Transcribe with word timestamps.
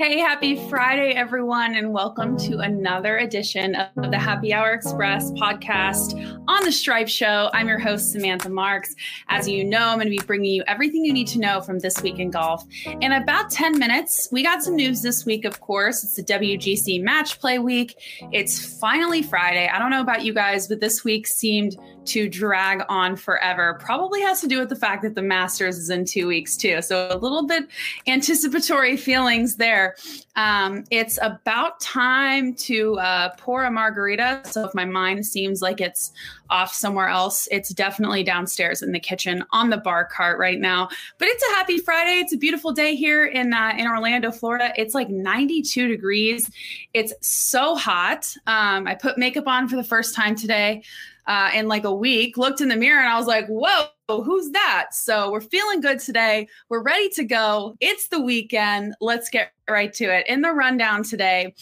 Hey, 0.00 0.18
happy 0.18 0.56
Friday, 0.70 1.12
everyone, 1.14 1.74
and 1.74 1.92
welcome 1.92 2.34
to 2.38 2.60
another 2.60 3.18
edition 3.18 3.74
of 3.74 4.10
the 4.10 4.18
Happy 4.18 4.50
Hour 4.50 4.72
Express 4.72 5.30
podcast 5.32 6.42
on 6.48 6.64
the 6.64 6.72
Stripe 6.72 7.06
Show. 7.06 7.50
I'm 7.52 7.68
your 7.68 7.78
host, 7.78 8.10
Samantha 8.10 8.48
Marks. 8.48 8.94
As 9.28 9.46
you 9.46 9.62
know, 9.62 9.88
I'm 9.88 9.98
going 9.98 10.06
to 10.06 10.10
be 10.10 10.26
bringing 10.26 10.52
you 10.52 10.64
everything 10.66 11.04
you 11.04 11.12
need 11.12 11.26
to 11.26 11.38
know 11.38 11.60
from 11.60 11.80
this 11.80 12.00
week 12.00 12.18
in 12.18 12.30
golf. 12.30 12.64
In 13.02 13.12
about 13.12 13.50
10 13.50 13.78
minutes, 13.78 14.26
we 14.32 14.42
got 14.42 14.62
some 14.62 14.74
news 14.74 15.02
this 15.02 15.26
week, 15.26 15.44
of 15.44 15.60
course. 15.60 16.02
It's 16.02 16.16
the 16.16 16.24
WGC 16.24 17.02
Match 17.02 17.38
Play 17.38 17.58
Week. 17.58 17.94
It's 18.32 18.78
finally 18.80 19.22
Friday. 19.22 19.68
I 19.68 19.78
don't 19.78 19.90
know 19.90 20.00
about 20.00 20.24
you 20.24 20.32
guys, 20.32 20.66
but 20.66 20.80
this 20.80 21.04
week 21.04 21.26
seemed 21.26 21.76
to 22.06 22.28
drag 22.28 22.82
on 22.88 23.16
forever. 23.16 23.78
Probably 23.80 24.20
has 24.22 24.40
to 24.40 24.48
do 24.48 24.58
with 24.58 24.68
the 24.68 24.76
fact 24.76 25.02
that 25.02 25.14
the 25.14 25.22
Masters 25.22 25.78
is 25.78 25.90
in 25.90 26.04
two 26.04 26.26
weeks, 26.26 26.56
too. 26.56 26.82
So 26.82 27.08
a 27.10 27.16
little 27.16 27.46
bit 27.46 27.68
anticipatory 28.06 28.96
feelings 28.96 29.56
there. 29.56 29.96
Um, 30.36 30.84
it's 30.90 31.18
about 31.22 31.80
time 31.80 32.54
to 32.54 32.98
uh, 32.98 33.30
pour 33.36 33.64
a 33.64 33.70
margarita. 33.70 34.42
So 34.44 34.64
if 34.64 34.74
my 34.74 34.84
mind 34.84 35.26
seems 35.26 35.60
like 35.60 35.80
it's 35.80 36.12
off 36.48 36.72
somewhere 36.72 37.08
else, 37.08 37.46
it's 37.50 37.70
definitely 37.70 38.22
downstairs 38.22 38.82
in 38.82 38.92
the 38.92 39.00
kitchen 39.00 39.44
on 39.52 39.70
the 39.70 39.76
bar 39.76 40.04
cart 40.04 40.38
right 40.38 40.58
now. 40.58 40.88
But 41.18 41.28
it's 41.28 41.42
a 41.42 41.54
happy 41.56 41.78
Friday. 41.78 42.20
It's 42.20 42.32
a 42.32 42.38
beautiful 42.38 42.72
day 42.72 42.94
here 42.94 43.26
in 43.26 43.52
uh, 43.52 43.74
in 43.76 43.86
Orlando, 43.86 44.30
Florida. 44.30 44.72
It's 44.76 44.94
like 44.94 45.10
92 45.10 45.88
degrees. 45.88 46.50
It's 46.94 47.12
so 47.20 47.76
hot. 47.76 48.34
Um, 48.46 48.86
I 48.86 48.94
put 48.94 49.18
makeup 49.18 49.46
on 49.46 49.68
for 49.68 49.76
the 49.76 49.84
first 49.84 50.14
time 50.14 50.34
today 50.34 50.82
uh, 51.30 51.50
in 51.54 51.68
like 51.68 51.84
a 51.84 51.94
week. 51.94 52.36
Looked 52.36 52.60
in 52.60 52.68
the 52.68 52.76
mirror 52.76 52.98
and 52.98 53.08
I 53.08 53.16
was 53.16 53.28
like, 53.28 53.46
whoa 53.46 53.86
who's 54.18 54.50
that? 54.50 54.88
So 54.90 55.30
we're 55.30 55.40
feeling 55.40 55.80
good 55.80 56.00
today. 56.00 56.48
We're 56.68 56.82
ready 56.82 57.08
to 57.10 57.22
go. 57.22 57.76
It's 57.78 58.08
the 58.08 58.20
weekend. 58.20 58.94
Let's 59.00 59.30
get 59.30 59.52
right 59.68 59.92
to 59.94 60.04
it. 60.04 60.26
In 60.26 60.40
the 60.40 60.50
rundown 60.50 61.04
today, 61.04 61.54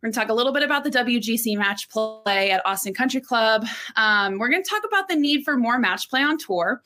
we're 0.00 0.06
going 0.06 0.12
to 0.12 0.20
talk 0.20 0.28
a 0.28 0.34
little 0.34 0.52
bit 0.52 0.62
about 0.62 0.84
the 0.84 0.90
WGC 0.90 1.58
match 1.58 1.88
play 1.90 2.52
at 2.52 2.64
Austin 2.64 2.94
Country 2.94 3.20
Club. 3.20 3.66
Um, 3.96 4.38
we're 4.38 4.48
going 4.48 4.62
to 4.62 4.70
talk 4.70 4.84
about 4.86 5.08
the 5.08 5.16
need 5.16 5.42
for 5.42 5.56
more 5.56 5.80
match 5.80 6.08
play 6.08 6.22
on 6.22 6.38
tour. 6.38 6.80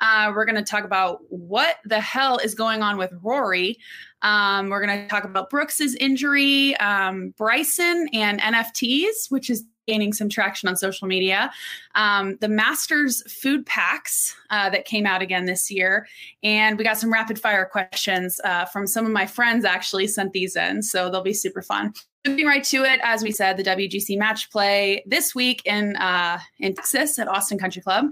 Uh, 0.00 0.32
we're 0.34 0.44
going 0.44 0.56
to 0.56 0.64
talk 0.64 0.84
about 0.84 1.20
what 1.28 1.76
the 1.84 2.00
hell 2.00 2.38
is 2.38 2.54
going 2.54 2.82
on 2.82 2.98
with 2.98 3.10
Rory. 3.20 3.78
Um, 4.22 4.68
we're 4.68 4.84
going 4.84 5.02
to 5.02 5.08
talk 5.08 5.24
about 5.24 5.50
Brooks's 5.50 5.94
injury, 5.96 6.76
um, 6.76 7.34
Bryson, 7.36 8.08
and 8.12 8.40
NFTs, 8.40 9.30
which 9.30 9.50
is 9.50 9.64
gaining 9.86 10.12
some 10.12 10.28
traction 10.28 10.68
on 10.68 10.76
social 10.76 11.08
media. 11.08 11.50
Um, 11.94 12.36
the 12.40 12.48
Masters 12.48 13.22
food 13.32 13.66
packs 13.66 14.34
uh, 14.50 14.70
that 14.70 14.84
came 14.84 15.06
out 15.06 15.22
again 15.22 15.46
this 15.46 15.70
year, 15.70 16.06
and 16.42 16.78
we 16.78 16.84
got 16.84 16.98
some 16.98 17.12
rapid 17.12 17.38
fire 17.38 17.64
questions 17.64 18.40
uh, 18.44 18.64
from 18.66 18.86
some 18.86 19.06
of 19.06 19.12
my 19.12 19.26
friends. 19.26 19.64
Actually, 19.64 20.06
sent 20.06 20.32
these 20.32 20.56
in, 20.56 20.82
so 20.82 21.10
they'll 21.10 21.22
be 21.22 21.34
super 21.34 21.62
fun. 21.62 21.92
Moving 22.26 22.46
right 22.46 22.62
to 22.64 22.84
it, 22.84 23.00
as 23.02 23.22
we 23.22 23.32
said, 23.32 23.56
the 23.56 23.64
WGC 23.64 24.16
match 24.16 24.50
play 24.50 25.02
this 25.06 25.34
week 25.34 25.62
in 25.64 25.96
uh, 25.96 26.38
in 26.60 26.74
Texas 26.74 27.18
at 27.18 27.28
Austin 27.28 27.58
Country 27.58 27.82
Club. 27.82 28.06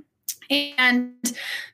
And 0.51 1.15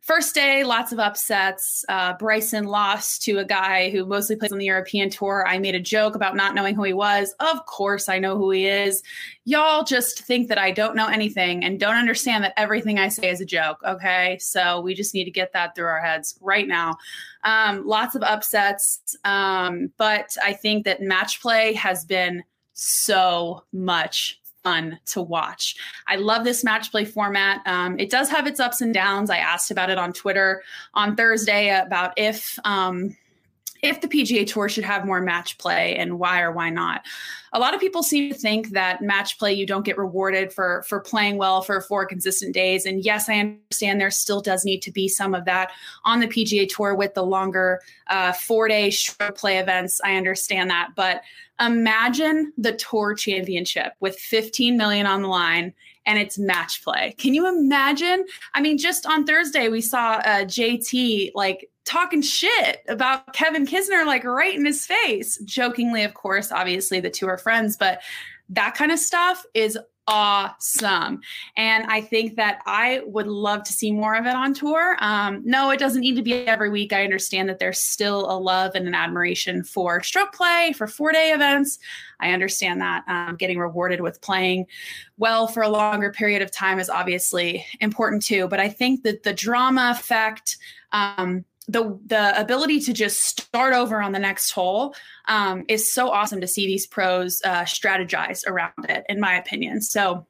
first 0.03 0.35
day, 0.35 0.63
lots 0.63 0.93
of 0.93 0.99
upsets. 0.99 1.83
Uh, 1.89 2.13
Bryson 2.19 2.67
lost 2.67 3.23
to 3.23 3.39
a 3.39 3.45
guy 3.45 3.89
who 3.89 4.05
mostly 4.05 4.37
plays 4.37 4.53
on 4.53 4.59
the 4.59 4.67
European 4.67 5.09
tour. 5.09 5.47
I 5.49 5.59
made 5.59 5.75
a 5.75 5.81
joke 5.81 6.15
about 6.15 6.37
not 6.37 6.55
knowing 6.55 6.75
who 6.75 6.83
he 6.83 6.93
was. 6.93 7.35
Of 7.41 7.65
course, 7.65 8.11
I 8.11 8.19
know 8.19 8.37
who 8.37 8.51
he 8.51 8.67
is. 8.67 9.03
Y'all 9.47 9.83
just 9.83 10.25
think 10.25 10.49
that 10.49 10.59
I 10.59 10.73
don't 10.73 10.95
know 10.95 11.09
anything 11.09 11.65
and 11.65 11.81
don't 11.81 11.97
understand 11.97 12.45
that 12.45 12.53
everything 12.59 12.99
I 12.99 13.09
say 13.09 13.31
is 13.31 13.41
a 13.41 13.47
joke. 13.47 13.81
Okay. 13.83 14.37
So 14.41 14.83
we 14.83 14.95
just 14.95 15.15
need 15.15 15.25
to 15.25 15.31
get 15.31 15.55
that 15.55 15.75
through 15.75 15.87
our 15.87 16.03
heads 16.03 16.39
right 16.43 16.69
now. 16.69 16.97
Um, 17.45 17.87
lots 17.87 18.15
of 18.15 18.23
upsets. 18.23 19.17
Um, 19.25 19.91
but 19.97 20.37
I 20.45 20.53
think 20.53 20.85
that 20.85 21.01
match 21.01 21.41
play 21.41 21.73
has 21.73 22.05
been 22.05 22.45
so 22.75 23.65
much 23.73 24.39
fun 24.67 24.99
to 25.07 25.23
watch. 25.23 25.77
I 26.09 26.17
love 26.17 26.43
this 26.43 26.65
match 26.65 26.91
play 26.91 27.05
format. 27.05 27.65
Um, 27.67 28.01
it 28.01 28.11
does 28.11 28.29
have 28.31 28.49
its 28.49 28.59
ups 28.59 28.81
and 28.81 28.93
downs. 28.93 29.31
I 29.31 29.37
asked 29.37 29.71
about 29.71 29.91
it 29.91 29.97
on 29.97 30.13
Twitter 30.13 30.65
on 30.93 31.15
Thursday 31.15 31.69
about 31.69 32.13
if 32.17 32.59
um, 32.65 33.17
if 33.83 34.01
the 34.01 34.09
PGA 34.09 34.47
Tour 34.47 34.69
should 34.69 34.85
have 34.85 35.05
more 35.05 35.21
match 35.21 35.59
play 35.59 35.97
and 35.97 36.19
why 36.19 36.41
or 36.41 36.53
why 36.53 36.71
not. 36.71 37.03
A 37.53 37.59
lot 37.59 37.75
of 37.75 37.81
people 37.81 38.03
seem 38.03 38.33
to 38.33 38.39
think 38.39 38.71
that 38.71 39.01
match 39.01 39.39
play 39.39 39.53
you 39.53 39.67
don't 39.67 39.85
get 39.85 39.97
rewarded 39.97 40.53
for 40.53 40.85
for 40.87 41.01
playing 41.01 41.39
well 41.39 41.63
for 41.63 41.81
four 41.81 42.05
consistent 42.05 42.53
days. 42.55 42.85
And 42.85 43.05
yes, 43.05 43.29
I 43.29 43.39
understand 43.39 44.01
there 44.01 44.11
still 44.11 44.41
does 44.41 44.65
need 44.65 44.83
to 44.83 44.91
be 44.91 45.09
some 45.09 45.35
of 45.35 45.45
that 45.47 45.73
on 46.05 46.21
the 46.21 46.29
PGA 46.29 46.69
Tour 46.69 46.95
with 46.95 47.15
the 47.15 47.25
longer 47.25 47.81
uh, 48.09 48.33
four 48.33 48.69
day 48.69 48.91
short 48.91 49.37
play 49.37 49.59
events. 49.59 50.01
I 50.05 50.17
understand 50.17 50.71
that, 50.71 50.91
but 50.97 51.23
imagine 51.61 52.53
the 52.59 52.73
tour 52.73 53.15
championship 53.15 53.95
with 54.01 54.19
15 54.19 54.77
million 54.77 55.07
on 55.07 55.23
the 55.23 55.29
line 55.29 55.73
and 56.07 56.19
it's 56.19 56.39
match 56.39 56.83
play. 56.85 57.15
Can 57.19 57.35
you 57.35 57.49
imagine? 57.49 58.25
I 58.55 58.61
mean, 58.61 58.79
just 58.79 59.07
on 59.07 59.27
Thursday, 59.27 59.69
we 59.69 59.81
saw 59.81 60.15
uh, 60.25 60.45
JT 60.45 61.33
like 61.35 61.69
talking 61.87 62.21
shit 62.21 62.83
about 62.89 63.33
Kevin 63.33 63.67
Kisner, 63.67 64.05
like 64.05 64.25
right 64.25 64.55
in 64.55 64.67
his 64.67 64.85
face, 64.85 65.39
jokingly, 65.45 66.03
of 66.03 66.15
course. 66.15 66.53
Obviously, 66.53 67.01
the 67.01 67.11
two 67.11 67.27
are 67.27 67.39
friends, 67.39 67.77
but 67.77 68.03
that 68.51 68.75
kind 68.75 68.93
of 68.93 68.99
stuff 68.99 69.47
is 69.55 69.79
awesome. 70.09 71.21
And 71.57 71.85
I 71.87 72.01
think 72.01 72.37
that 72.37 72.61
I 72.65 73.03
would 73.07 73.27
love 73.27 73.65
to 73.65 73.73
see 73.73 73.91
more 73.91 74.15
of 74.15 74.27
it 74.27 74.35
on 74.35 74.55
tour. 74.55 74.97
Um, 75.01 75.43
no, 75.45 75.71
it 75.71 75.81
doesn't 75.81 76.01
need 76.01 76.15
to 76.17 76.23
be 76.23 76.35
every 76.47 76.71
week. 76.71 76.93
I 76.93 77.03
understand 77.03 77.49
that 77.49 77.59
there's 77.59 77.81
still 77.81 78.31
a 78.31 78.39
love 78.39 78.75
and 78.75 78.87
an 78.87 78.95
admiration 78.95 79.65
for 79.65 80.03
stroke 80.03 80.33
play, 80.33 80.73
for 80.77 80.87
four 80.87 81.13
day 81.13 81.33
events. 81.33 81.79
I 82.21 82.31
understand 82.33 82.81
that 82.81 83.05
um, 83.09 83.37
getting 83.37 83.59
rewarded 83.59 84.01
with 84.01 84.21
playing 84.21 84.67
well 85.19 85.49
for 85.49 85.63
a 85.63 85.69
longer 85.69 86.13
period 86.13 86.41
of 86.41 86.53
time 86.53 86.79
is 86.79 86.89
obviously 86.89 87.67
important 87.81 88.23
too. 88.23 88.47
But 88.49 88.61
I 88.61 88.69
think 88.69 89.03
that 89.03 89.25
the 89.25 89.33
drama 89.33 89.93
effect, 89.97 90.57
um, 90.93 91.45
the 91.69 91.99
the 92.07 92.39
ability 92.41 92.81
to 92.81 92.93
just 92.93 93.21
start 93.21 93.73
over 93.73 94.01
on 94.01 94.13
the 94.13 94.19
next 94.19 94.53
hole 94.53 94.95
um, 95.29 95.65
is 95.69 95.93
so 95.93 96.11
awesome 96.11 96.41
to 96.41 96.47
see 96.47 96.67
these 96.67 96.87
pros 96.87 97.41
uh, 97.45 97.63
strategize 97.63 98.47
around 98.47 98.73
it, 98.89 99.05
in 99.09 99.21
my 99.21 99.35
opinion. 99.37 99.81
So. 99.81 100.27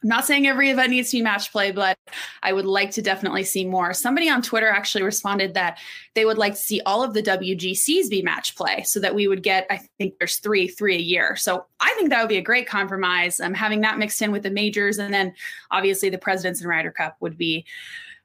I'm 0.00 0.10
not 0.10 0.26
saying 0.26 0.46
every 0.46 0.70
event 0.70 0.90
needs 0.90 1.10
to 1.10 1.16
be 1.16 1.22
match 1.22 1.50
play, 1.50 1.72
but 1.72 1.98
I 2.44 2.52
would 2.52 2.66
like 2.66 2.92
to 2.92 3.02
definitely 3.02 3.42
see 3.42 3.64
more. 3.64 3.92
Somebody 3.92 4.30
on 4.30 4.42
Twitter 4.42 4.68
actually 4.68 5.02
responded 5.02 5.54
that 5.54 5.78
they 6.14 6.24
would 6.24 6.38
like 6.38 6.52
to 6.52 6.60
see 6.60 6.80
all 6.86 7.02
of 7.02 7.14
the 7.14 7.22
WGCs 7.22 8.08
be 8.08 8.22
match 8.22 8.54
play 8.54 8.84
so 8.84 9.00
that 9.00 9.16
we 9.16 9.26
would 9.26 9.42
get, 9.42 9.66
I 9.70 9.80
think 9.98 10.14
there's 10.18 10.36
three, 10.36 10.68
three 10.68 10.94
a 10.94 11.00
year. 11.00 11.34
So 11.34 11.66
I 11.80 11.92
think 11.94 12.10
that 12.10 12.20
would 12.20 12.28
be 12.28 12.36
a 12.36 12.42
great 12.42 12.68
compromise. 12.68 13.40
Um, 13.40 13.54
having 13.54 13.80
that 13.80 13.98
mixed 13.98 14.22
in 14.22 14.30
with 14.30 14.44
the 14.44 14.50
majors 14.50 14.98
and 14.98 15.12
then 15.12 15.34
obviously 15.72 16.10
the 16.10 16.18
Presidents 16.18 16.60
and 16.60 16.70
Ryder 16.70 16.92
Cup 16.92 17.16
would 17.18 17.36
be 17.36 17.66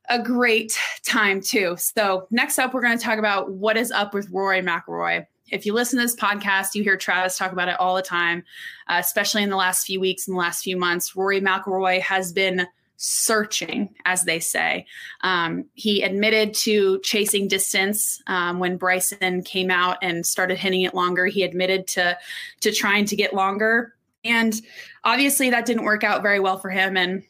a 0.09 0.21
great 0.21 0.79
time 1.05 1.41
too. 1.41 1.75
So 1.77 2.27
next 2.31 2.59
up, 2.59 2.73
we're 2.73 2.81
going 2.81 2.97
to 2.97 3.03
talk 3.03 3.19
about 3.19 3.51
what 3.51 3.77
is 3.77 3.91
up 3.91 4.13
with 4.13 4.29
Rory 4.29 4.61
McIlroy. 4.61 5.25
If 5.51 5.65
you 5.65 5.73
listen 5.73 5.99
to 5.99 6.05
this 6.05 6.15
podcast, 6.15 6.73
you 6.73 6.83
hear 6.83 6.97
Travis 6.97 7.37
talk 7.37 7.51
about 7.51 7.67
it 7.67 7.79
all 7.79 7.95
the 7.95 8.01
time, 8.01 8.43
uh, 8.87 8.97
especially 8.99 9.43
in 9.43 9.49
the 9.49 9.55
last 9.55 9.85
few 9.85 9.99
weeks 9.99 10.27
and 10.27 10.35
the 10.35 10.39
last 10.39 10.63
few 10.63 10.77
months. 10.77 11.15
Rory 11.15 11.41
McIlroy 11.41 12.01
has 12.01 12.33
been 12.33 12.67
searching, 12.97 13.93
as 14.05 14.23
they 14.23 14.39
say. 14.39 14.85
Um, 15.21 15.65
he 15.73 16.01
admitted 16.01 16.53
to 16.55 16.99
chasing 17.01 17.47
distance 17.47 18.21
um, 18.27 18.59
when 18.59 18.77
Bryson 18.77 19.43
came 19.43 19.69
out 19.69 19.97
and 20.01 20.25
started 20.25 20.57
hitting 20.57 20.81
it 20.81 20.95
longer. 20.95 21.25
He 21.25 21.43
admitted 21.43 21.85
to 21.87 22.17
to 22.61 22.71
trying 22.71 23.05
to 23.05 23.15
get 23.15 23.33
longer, 23.33 23.93
and 24.23 24.59
obviously 25.03 25.49
that 25.49 25.65
didn't 25.65 25.83
work 25.83 26.03
out 26.03 26.21
very 26.21 26.39
well 26.39 26.57
for 26.57 26.69
him. 26.69 26.95
And 26.95 27.23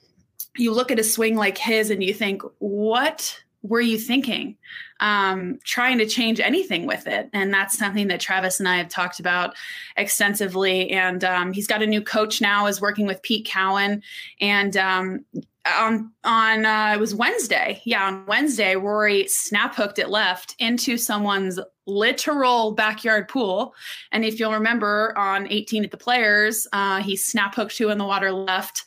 you 0.57 0.71
look 0.73 0.91
at 0.91 0.99
a 0.99 1.03
swing 1.03 1.35
like 1.35 1.57
his 1.57 1.89
and 1.89 2.03
you 2.03 2.13
think, 2.13 2.41
what 2.59 3.43
were 3.63 3.81
you 3.81 3.97
thinking? 3.97 4.57
Um, 4.99 5.59
trying 5.63 5.97
to 5.97 6.05
change 6.05 6.39
anything 6.39 6.85
with 6.85 7.07
it. 7.07 7.29
And 7.33 7.53
that's 7.53 7.77
something 7.77 8.07
that 8.09 8.19
Travis 8.19 8.59
and 8.59 8.67
I 8.67 8.77
have 8.77 8.89
talked 8.89 9.19
about 9.19 9.55
extensively. 9.97 10.91
And 10.91 11.23
um, 11.23 11.53
he's 11.53 11.67
got 11.67 11.81
a 11.81 11.87
new 11.87 12.01
coach 12.01 12.41
now, 12.41 12.67
is 12.67 12.81
working 12.81 13.07
with 13.07 13.21
Pete 13.21 13.45
Cowan. 13.45 14.03
And 14.39 14.77
um, 14.77 15.25
on 15.65 16.11
on 16.25 16.65
uh, 16.65 16.91
it 16.95 16.99
was 16.99 17.15
Wednesday. 17.15 17.81
Yeah, 17.85 18.05
on 18.05 18.25
Wednesday, 18.25 18.75
Rory 18.75 19.27
snap 19.27 19.75
hooked 19.75 19.97
it 19.97 20.09
left 20.09 20.55
into 20.59 20.97
someone's 20.97 21.59
literal 21.85 22.71
backyard 22.71 23.27
pool. 23.27 23.73
And 24.11 24.25
if 24.25 24.39
you'll 24.39 24.53
remember, 24.53 25.17
on 25.17 25.47
18 25.49 25.83
at 25.85 25.91
the 25.91 25.97
Players, 25.97 26.67
uh, 26.73 27.01
he 27.01 27.15
snap 27.15 27.55
hooked 27.55 27.75
two 27.75 27.89
in 27.89 27.97
the 27.97 28.05
water 28.05 28.31
left 28.31 28.83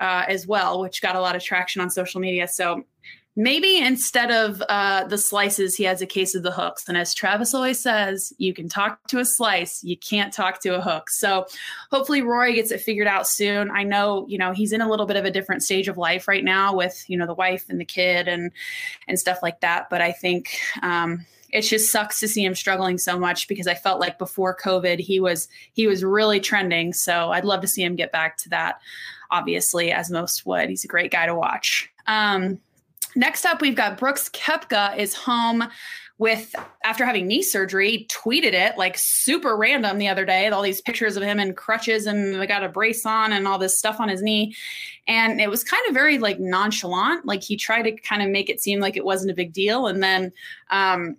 uh, 0.00 0.24
as 0.28 0.46
well, 0.46 0.80
which 0.80 1.02
got 1.02 1.16
a 1.16 1.20
lot 1.20 1.36
of 1.36 1.42
traction 1.42 1.80
on 1.82 1.90
social 1.90 2.20
media. 2.20 2.48
So 2.48 2.84
maybe 3.38 3.78
instead 3.78 4.32
of 4.32 4.60
uh, 4.68 5.04
the 5.04 5.16
slices, 5.16 5.76
he 5.76 5.84
has 5.84 6.02
a 6.02 6.06
case 6.06 6.34
of 6.34 6.42
the 6.42 6.50
hooks. 6.50 6.88
And 6.88 6.98
as 6.98 7.14
Travis 7.14 7.54
always 7.54 7.78
says, 7.78 8.32
you 8.38 8.52
can 8.52 8.68
talk 8.68 9.06
to 9.08 9.20
a 9.20 9.24
slice, 9.24 9.84
you 9.84 9.96
can't 9.96 10.32
talk 10.32 10.60
to 10.62 10.76
a 10.76 10.80
hook. 10.80 11.08
So 11.08 11.46
hopefully 11.92 12.20
Rory 12.20 12.54
gets 12.54 12.72
it 12.72 12.80
figured 12.80 13.06
out 13.06 13.28
soon. 13.28 13.70
I 13.70 13.84
know, 13.84 14.26
you 14.28 14.38
know, 14.38 14.50
he's 14.52 14.72
in 14.72 14.80
a 14.80 14.90
little 14.90 15.06
bit 15.06 15.16
of 15.16 15.24
a 15.24 15.30
different 15.30 15.62
stage 15.62 15.86
of 15.86 15.96
life 15.96 16.26
right 16.26 16.42
now 16.42 16.74
with, 16.74 17.04
you 17.08 17.16
know, 17.16 17.26
the 17.26 17.34
wife 17.34 17.66
and 17.68 17.80
the 17.80 17.84
kid 17.84 18.26
and 18.26 18.50
and 19.06 19.20
stuff 19.20 19.38
like 19.40 19.60
that. 19.60 19.88
But 19.88 20.02
I 20.02 20.10
think 20.10 20.58
um, 20.82 21.24
it 21.50 21.62
just 21.62 21.90
sucks 21.90 22.20
to 22.20 22.28
see 22.28 22.44
him 22.44 22.54
struggling 22.54 22.98
so 22.98 23.18
much 23.18 23.48
because 23.48 23.66
I 23.66 23.74
felt 23.74 24.00
like 24.00 24.18
before 24.18 24.56
COVID 24.56 24.98
he 24.98 25.20
was 25.20 25.48
he 25.72 25.86
was 25.86 26.04
really 26.04 26.40
trending. 26.40 26.92
So 26.92 27.30
I'd 27.30 27.44
love 27.44 27.60
to 27.62 27.68
see 27.68 27.82
him 27.82 27.96
get 27.96 28.12
back 28.12 28.36
to 28.38 28.48
that. 28.50 28.80
Obviously, 29.30 29.92
as 29.92 30.10
most 30.10 30.46
would, 30.46 30.68
he's 30.68 30.84
a 30.84 30.88
great 30.88 31.10
guy 31.10 31.26
to 31.26 31.34
watch. 31.34 31.90
Um, 32.06 32.58
next 33.14 33.44
up, 33.44 33.60
we've 33.60 33.76
got 33.76 33.98
Brooks 33.98 34.28
Koepka 34.30 34.96
is 34.96 35.14
home 35.14 35.64
with 36.18 36.52
after 36.82 37.04
having 37.04 37.26
knee 37.26 37.42
surgery 37.42 38.06
tweeted 38.10 38.52
it 38.52 38.76
like 38.76 38.98
super 38.98 39.56
random 39.56 39.98
the 39.98 40.08
other 40.08 40.24
day 40.24 40.48
all 40.48 40.62
these 40.62 40.80
pictures 40.80 41.16
of 41.16 41.22
him 41.22 41.38
in 41.38 41.54
crutches 41.54 42.06
and 42.06 42.46
got 42.48 42.64
a 42.64 42.68
brace 42.68 43.06
on 43.06 43.32
and 43.32 43.46
all 43.46 43.58
this 43.58 43.78
stuff 43.78 44.00
on 44.00 44.08
his 44.08 44.20
knee 44.20 44.54
and 45.06 45.40
it 45.40 45.48
was 45.48 45.62
kind 45.62 45.82
of 45.86 45.94
very 45.94 46.18
like 46.18 46.40
nonchalant 46.40 47.24
like 47.24 47.42
he 47.42 47.56
tried 47.56 47.82
to 47.82 47.92
kind 47.92 48.20
of 48.20 48.28
make 48.28 48.50
it 48.50 48.60
seem 48.60 48.80
like 48.80 48.96
it 48.96 49.04
wasn't 49.04 49.30
a 49.30 49.34
big 49.34 49.52
deal 49.52 49.86
and 49.86 50.02
then 50.02 50.32
um, 50.70 51.16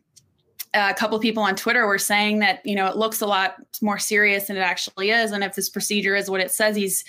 a 0.73 0.93
couple 0.93 1.15
of 1.15 1.21
people 1.21 1.43
on 1.43 1.55
Twitter 1.55 1.85
were 1.87 1.97
saying 1.97 2.39
that 2.39 2.65
you 2.65 2.75
know 2.75 2.87
it 2.87 2.97
looks 2.97 3.21
a 3.21 3.27
lot 3.27 3.55
more 3.81 3.99
serious 3.99 4.47
than 4.47 4.57
it 4.57 4.61
actually 4.61 5.11
is, 5.11 5.31
and 5.31 5.43
if 5.43 5.55
this 5.55 5.69
procedure 5.69 6.15
is 6.15 6.29
what 6.29 6.41
it 6.41 6.51
says 6.51 6.75
he's 6.75 7.03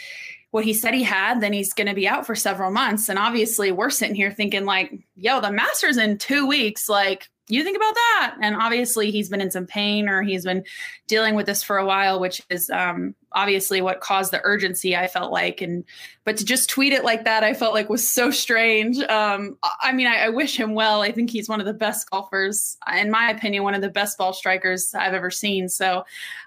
what 0.50 0.64
he 0.64 0.74
said 0.74 0.94
he 0.94 1.04
had, 1.04 1.40
then 1.40 1.52
he's 1.52 1.72
going 1.72 1.86
to 1.86 1.94
be 1.94 2.08
out 2.08 2.26
for 2.26 2.34
several 2.34 2.72
months. 2.72 3.08
And 3.08 3.20
obviously, 3.20 3.70
we're 3.70 3.90
sitting 3.90 4.16
here 4.16 4.32
thinking 4.32 4.64
like, 4.64 4.92
yo, 5.14 5.40
the 5.40 5.52
Masters 5.52 5.96
in 5.96 6.18
two 6.18 6.44
weeks, 6.44 6.88
like 6.88 7.28
you 7.50 7.64
think 7.64 7.76
about 7.76 7.94
that. 7.94 8.36
And 8.42 8.56
obviously 8.56 9.10
he's 9.10 9.28
been 9.28 9.40
in 9.40 9.50
some 9.50 9.66
pain 9.66 10.08
or 10.08 10.22
he's 10.22 10.44
been 10.44 10.64
dealing 11.06 11.34
with 11.34 11.46
this 11.46 11.62
for 11.62 11.78
a 11.78 11.86
while 11.86 12.20
which 12.20 12.40
is 12.48 12.70
um, 12.70 13.14
obviously 13.32 13.80
what 13.80 14.00
caused 14.00 14.32
the 14.32 14.40
urgency 14.44 14.96
i 14.96 15.06
felt 15.06 15.32
like. 15.32 15.60
And 15.60 15.84
but 16.24 16.36
to 16.36 16.44
just 16.44 16.68
tweet 16.68 16.92
it 16.92 17.04
like 17.04 17.24
that 17.24 17.44
i 17.44 17.54
felt 17.54 17.74
like 17.74 17.88
was 17.88 18.08
so 18.08 18.30
strange. 18.30 18.98
Um, 18.98 19.56
i 19.80 19.92
mean 19.92 20.06
I, 20.06 20.26
I, 20.26 20.28
wish 20.28 20.56
him 20.58 20.74
well. 20.74 21.02
I 21.02 21.12
think 21.12 21.30
he's 21.30 21.48
one 21.48 21.60
of 21.60 21.66
the 21.66 21.74
best 21.74 22.10
golfers 22.10 22.76
in 22.96 23.10
my 23.10 23.30
opinion 23.30 23.62
one 23.62 23.74
of 23.74 23.82
the 23.82 23.88
best 23.90 24.18
ball 24.18 24.32
strikers 24.32 24.94
i've 24.94 25.14
ever 25.14 25.30
seen. 25.30 25.68
So 25.68 26.04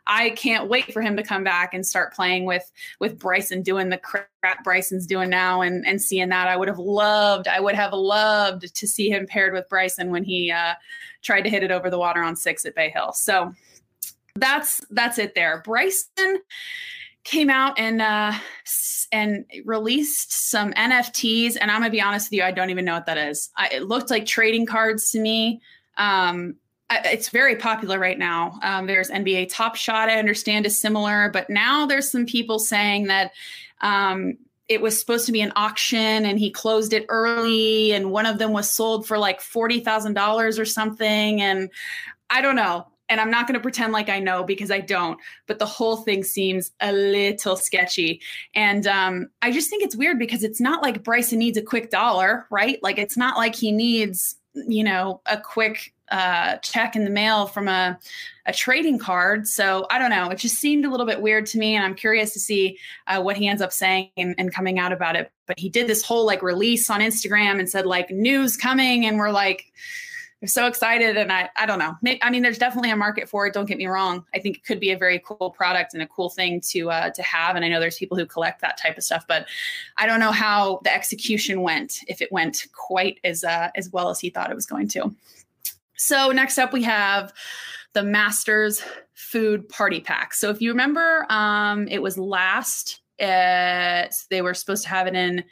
i 0.07 0.31
can't 0.31 0.69
wait 0.69 0.91
for 0.93 1.01
him 1.01 1.15
to 1.17 1.23
come 1.23 1.43
back 1.43 1.73
and 1.73 1.85
start 1.85 2.13
playing 2.13 2.45
with 2.45 2.69
with 2.99 3.19
bryson 3.19 3.61
doing 3.61 3.89
the 3.89 3.97
crap 3.97 4.63
bryson's 4.63 5.07
doing 5.07 5.29
now 5.29 5.61
and 5.61 5.85
and 5.87 6.01
seeing 6.01 6.29
that. 6.29 6.47
I 6.47 6.57
would 6.57 6.67
have 6.67 6.79
loved 6.79 7.47
i 7.47 7.59
would 7.59 7.75
have 7.75 7.93
loved 7.93 8.73
to 8.75 8.87
see 8.87 9.09
him 9.09 9.25
paired 9.25 9.53
with 9.53 9.69
bryson 9.69 10.11
when 10.11 10.23
he 10.23 10.51
uh, 10.51 10.73
tried 11.23 11.41
to 11.41 11.49
hit 11.49 11.63
it 11.63 11.71
over 11.71 11.89
the 11.89 11.97
water 11.97 12.21
on 12.21 12.35
six 12.35 12.65
at 12.65 12.75
bay 12.75 12.89
hill. 12.89 13.13
So 13.13 13.53
that's 14.35 14.81
that's 14.89 15.17
it 15.17 15.35
there. 15.35 15.61
Bryson 15.63 16.39
came 17.23 17.49
out 17.49 17.79
and 17.79 18.01
uh 18.01 18.33
and 19.11 19.45
released 19.63 20.49
some 20.49 20.73
NFTs 20.73 21.55
and 21.59 21.69
I'm 21.69 21.79
going 21.79 21.91
to 21.91 21.95
be 21.95 22.01
honest 22.01 22.27
with 22.27 22.37
you 22.37 22.43
I 22.43 22.51
don't 22.51 22.69
even 22.69 22.85
know 22.85 22.95
what 22.95 23.05
that 23.05 23.17
is. 23.17 23.49
I, 23.55 23.69
it 23.69 23.83
looked 23.83 24.09
like 24.09 24.25
trading 24.25 24.65
cards 24.65 25.11
to 25.11 25.19
me. 25.19 25.61
Um 25.97 26.55
it's 27.05 27.29
very 27.29 27.55
popular 27.55 27.97
right 27.97 28.19
now. 28.19 28.59
Um, 28.61 28.85
there's 28.85 29.09
NBA 29.09 29.49
Top 29.49 29.75
Shot, 29.75 30.09
I 30.09 30.19
understand, 30.19 30.65
is 30.65 30.79
similar, 30.79 31.29
but 31.29 31.49
now 31.49 31.85
there's 31.85 32.11
some 32.11 32.25
people 32.25 32.59
saying 32.59 33.07
that 33.07 33.31
um, 33.81 34.37
it 34.67 34.81
was 34.81 34.99
supposed 34.99 35.25
to 35.25 35.31
be 35.31 35.41
an 35.41 35.53
auction 35.55 35.97
and 35.97 36.39
he 36.39 36.51
closed 36.51 36.93
it 36.93 37.05
early, 37.09 37.93
and 37.93 38.11
one 38.11 38.25
of 38.25 38.37
them 38.37 38.51
was 38.51 38.69
sold 38.69 39.07
for 39.07 39.17
like 39.17 39.41
forty 39.41 39.79
thousand 39.79 40.13
dollars 40.13 40.59
or 40.59 40.65
something. 40.65 41.41
And 41.41 41.69
I 42.29 42.41
don't 42.41 42.55
know 42.55 42.87
and 43.09 43.19
I'm 43.19 43.29
not 43.29 43.47
going 43.47 43.55
to 43.55 43.59
pretend 43.59 43.93
like 43.93 44.09
I 44.09 44.19
know 44.19 44.43
because 44.43 44.71
I 44.71 44.79
don't, 44.79 45.19
but 45.47 45.59
the 45.59 45.65
whole 45.65 45.97
thing 45.97 46.23
seems 46.23 46.71
a 46.79 46.91
little 46.91 47.55
sketchy. 47.55 48.21
And 48.55 48.87
um, 48.87 49.27
I 49.41 49.51
just 49.51 49.69
think 49.69 49.83
it's 49.83 49.95
weird 49.95 50.19
because 50.19 50.43
it's 50.43 50.61
not 50.61 50.81
like 50.81 51.03
Bryson 51.03 51.39
needs 51.39 51.57
a 51.57 51.61
quick 51.61 51.89
dollar, 51.89 52.47
right? 52.49 52.79
Like 52.81 52.97
it's 52.97 53.17
not 53.17 53.37
like 53.37 53.55
he 53.55 53.71
needs, 53.71 54.35
you 54.53 54.83
know, 54.83 55.21
a 55.25 55.39
quick 55.39 55.93
uh, 56.11 56.57
check 56.57 56.95
in 56.95 57.05
the 57.05 57.09
mail 57.09 57.47
from 57.47 57.67
a, 57.67 57.99
a 58.45 58.53
trading 58.53 58.99
card. 58.99 59.47
So 59.47 59.87
I 59.89 59.97
don't 59.97 60.11
know. 60.11 60.29
It 60.29 60.37
just 60.37 60.57
seemed 60.57 60.85
a 60.85 60.89
little 60.89 61.05
bit 61.05 61.21
weird 61.21 61.45
to 61.47 61.57
me. 61.57 61.75
And 61.75 61.83
I'm 61.83 61.95
curious 61.95 62.33
to 62.33 62.39
see 62.39 62.77
uh, 63.07 63.21
what 63.21 63.35
he 63.35 63.47
ends 63.47 63.61
up 63.61 63.73
saying 63.73 64.11
and, 64.15 64.35
and 64.37 64.53
coming 64.53 64.79
out 64.79 64.91
about 64.91 65.15
it. 65.15 65.31
But 65.47 65.59
he 65.59 65.69
did 65.69 65.87
this 65.87 66.03
whole 66.03 66.25
like 66.25 66.43
release 66.43 66.89
on 66.89 66.99
Instagram 66.99 67.59
and 67.59 67.69
said, 67.69 67.85
like, 67.85 68.11
news 68.11 68.55
coming. 68.55 69.05
And 69.05 69.17
we're 69.17 69.31
like, 69.31 69.65
I'm 70.43 70.47
so 70.47 70.67
excited. 70.67 71.15
And 71.15 71.31
I, 71.31 71.49
I 71.55 71.65
don't 71.65 71.79
know. 71.79 71.95
I 72.21 72.29
mean, 72.29 72.43
there's 72.43 72.57
definitely 72.57 72.91
a 72.91 72.97
market 72.97 73.29
for 73.29 73.47
it. 73.47 73.53
Don't 73.53 73.65
get 73.65 73.77
me 73.77 73.87
wrong. 73.87 74.25
I 74.35 74.39
think 74.39 74.57
it 74.57 74.65
could 74.65 74.81
be 74.81 74.91
a 74.91 74.97
very 74.97 75.23
cool 75.25 75.51
product 75.51 75.93
and 75.93 76.03
a 76.03 76.07
cool 76.07 76.29
thing 76.29 76.59
to 76.71 76.91
uh, 76.91 77.11
to 77.11 77.23
have. 77.23 77.55
And 77.55 77.63
I 77.63 77.69
know 77.69 77.79
there's 77.79 77.97
people 77.97 78.17
who 78.17 78.25
collect 78.25 78.59
that 78.59 78.77
type 78.77 78.97
of 78.97 79.05
stuff, 79.05 79.23
but 79.25 79.45
I 79.95 80.05
don't 80.05 80.19
know 80.19 80.33
how 80.33 80.81
the 80.83 80.93
execution 80.93 81.61
went. 81.61 81.99
If 82.09 82.21
it 82.21 82.29
went 82.29 82.67
quite 82.73 83.21
as 83.23 83.45
uh, 83.45 83.69
as 83.75 83.89
well 83.91 84.09
as 84.09 84.19
he 84.19 84.29
thought 84.29 84.51
it 84.51 84.55
was 84.55 84.65
going 84.65 84.89
to. 84.89 85.15
So 85.95 86.31
next 86.31 86.57
up, 86.57 86.73
we 86.73 86.83
have 86.83 87.31
the 87.93 88.03
Masters 88.03 88.83
Food 89.13 89.69
Party 89.69 90.01
Pack. 90.01 90.33
So 90.33 90.49
if 90.49 90.61
you 90.61 90.71
remember, 90.71 91.25
um, 91.29 91.87
it 91.87 92.01
was 92.01 92.17
last. 92.17 92.99
Uh, 93.17 94.07
they 94.29 94.41
were 94.41 94.53
supposed 94.53 94.83
to 94.83 94.89
have 94.89 95.07
it 95.07 95.15
in 95.15 95.45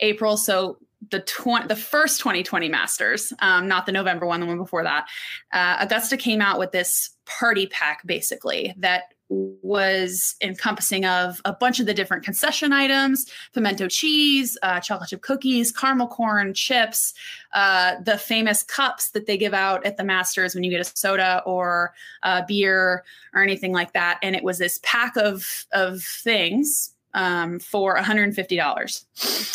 April. 0.00 0.38
So 0.38 0.78
the 1.10 1.20
tw- 1.20 1.68
the 1.68 1.76
first 1.76 2.18
2020 2.18 2.68
Masters, 2.68 3.32
um, 3.40 3.68
not 3.68 3.86
the 3.86 3.92
November 3.92 4.26
one, 4.26 4.40
the 4.40 4.46
one 4.46 4.58
before 4.58 4.82
that. 4.82 5.08
Uh, 5.52 5.76
Augusta 5.80 6.16
came 6.16 6.40
out 6.40 6.58
with 6.58 6.72
this 6.72 7.10
party 7.24 7.66
pack 7.66 8.04
basically 8.06 8.74
that 8.78 9.12
was 9.30 10.36
encompassing 10.42 11.04
of 11.04 11.40
a 11.44 11.52
bunch 11.52 11.80
of 11.80 11.86
the 11.86 11.92
different 11.92 12.24
concession 12.24 12.72
items 12.72 13.30
pimento 13.52 13.86
cheese 13.86 14.56
uh, 14.62 14.80
chocolate 14.80 15.10
chip 15.10 15.20
cookies 15.20 15.70
caramel 15.70 16.08
corn 16.08 16.54
chips 16.54 17.12
uh, 17.52 17.96
the 18.04 18.16
famous 18.16 18.62
cups 18.62 19.10
that 19.10 19.26
they 19.26 19.36
give 19.36 19.52
out 19.52 19.84
at 19.84 19.98
the 19.98 20.04
masters 20.04 20.54
when 20.54 20.64
you 20.64 20.70
get 20.70 20.80
a 20.80 20.84
soda 20.84 21.42
or 21.44 21.92
a 22.22 22.42
beer 22.48 23.04
or 23.34 23.42
anything 23.42 23.72
like 23.72 23.92
that 23.92 24.18
and 24.22 24.34
it 24.34 24.42
was 24.42 24.56
this 24.56 24.80
pack 24.82 25.14
of 25.16 25.66
of 25.72 26.02
things 26.02 26.94
um, 27.12 27.58
for 27.58 27.96
$150 27.98 29.46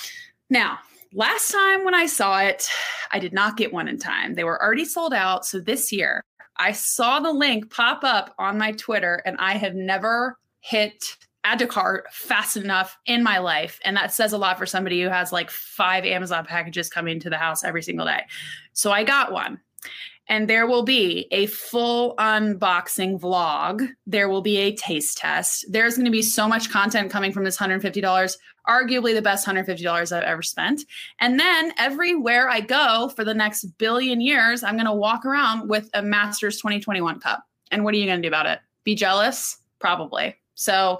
now 0.52 0.78
Last 1.16 1.52
time 1.52 1.86
when 1.86 1.94
I 1.94 2.08
saw 2.08 2.40
it, 2.40 2.68
I 3.12 3.20
did 3.20 3.34
not 3.34 3.56
get 3.56 3.72
one 3.72 3.88
in 3.88 4.00
time. 4.00 4.34
They 4.34 4.44
were 4.44 4.60
already 4.60 4.86
sold 4.86 5.14
out. 5.14 5.46
So 5.46 5.60
this 5.60 5.92
year, 5.92 6.24
I 6.58 6.72
saw 6.72 7.20
the 7.20 7.32
link 7.32 7.72
pop 7.72 8.04
up 8.04 8.34
on 8.40 8.58
my 8.58 8.72
Twitter, 8.72 9.22
and 9.24 9.38
I 9.38 9.54
have 9.54 9.76
never 9.76 10.40
hit 10.62 11.18
add 11.44 11.60
to 11.60 11.68
cart 11.68 12.06
fast 12.12 12.58
enough 12.58 12.98
in 13.06 13.22
my 13.22 13.38
life. 13.38 13.80
And 13.86 13.96
that 13.98 14.14
says 14.14 14.34
a 14.34 14.38
lot 14.38 14.58
for 14.58 14.66
somebody 14.66 15.02
who 15.04 15.10
has 15.10 15.32
like 15.32 15.52
five 15.52 16.06
Amazon 16.06 16.46
packages 16.46 16.90
coming 16.90 17.20
to 17.20 17.30
the 17.30 17.38
house 17.38 17.64
every 17.64 17.84
single 17.84 18.06
day. 18.06 18.24
So 18.72 18.92
I 18.92 19.04
got 19.04 19.32
one. 19.32 19.60
And 20.30 20.50
there 20.50 20.66
will 20.66 20.84
be 20.84 21.28
a 21.32 21.48
full 21.48 22.16
unboxing 22.16 23.20
vlog. 23.20 23.88
There 24.08 24.30
will 24.30 24.42
be 24.42 24.58
a 24.58 24.76
taste 24.76 25.18
test. 25.18 25.66
There's 25.70 25.96
going 25.96 26.06
to 26.06 26.12
be 26.12 26.22
so 26.22 26.48
much 26.48 26.72
content 26.72 27.12
coming 27.12 27.34
from 27.34 27.44
this 27.44 27.58
$150 27.58 28.36
arguably 28.68 29.14
the 29.14 29.22
best 29.22 29.46
$150 29.46 30.12
I've 30.12 30.24
ever 30.24 30.42
spent. 30.42 30.84
And 31.20 31.40
then 31.40 31.74
everywhere 31.78 32.50
I 32.50 32.62
go 32.62 33.12
for 33.16 33.24
the 33.24 33.34
next 33.34 33.66
billion 33.78 34.22
years, 34.22 34.64
I'm 34.64 34.76
going 34.76 34.86
to 34.86 34.94
walk 34.94 35.26
around 35.26 35.70
with 35.70 35.90
a 35.94 36.02
Masters 36.02 36.58
2021 36.58 37.20
cup. 37.20 37.44
And 37.72 37.84
what 37.84 37.94
are 37.94 37.98
you 37.98 38.06
going 38.06 38.22
to 38.22 38.22
do 38.22 38.28
about 38.28 38.46
it? 38.46 38.60
Be 38.84 38.96
jealous? 38.96 39.58
Probably. 39.80 40.36
So 40.56 41.00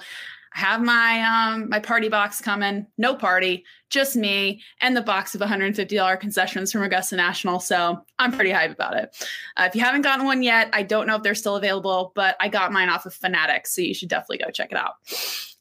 have 0.54 0.82
my 0.82 1.22
um 1.22 1.70
my 1.70 1.80
party 1.80 2.10
box 2.10 2.40
coming. 2.40 2.86
No 2.98 3.16
party, 3.16 3.66
just 3.90 4.16
me 4.16 4.62
and 4.82 4.96
the 4.96 5.02
box 5.02 5.36
of 5.36 5.42
$150 5.42 6.20
concessions 6.20 6.72
from 6.72 6.84
Augusta 6.84 7.16
National. 7.16 7.60
So 7.60 8.04
I'm 8.20 8.32
pretty 8.32 8.52
hype 8.52 8.72
about 8.72 8.96
it. 8.96 9.16
Uh, 9.58 9.66
if 9.68 9.76
you 9.76 9.82
haven't 9.82 10.04
gotten 10.04 10.26
one 10.26 10.44
yet, 10.44 10.70
I 10.74 10.84
don't 10.84 11.08
know 11.08 11.16
if 11.16 11.24
they're 11.24 11.36
still 11.36 11.56
available, 11.56 12.12
but 12.16 12.36
I 12.40 12.50
got 12.50 12.72
mine 12.72 12.90
off 12.90 13.06
of 13.06 13.14
Fanatics, 13.14 13.76
so 13.76 13.82
you 13.82 13.94
should 13.94 14.10
definitely 14.10 14.40
go 14.40 14.52
check 14.52 14.72
it 14.72 14.78
out. 14.78 14.94